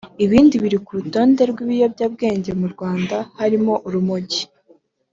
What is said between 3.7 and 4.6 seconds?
Urumogi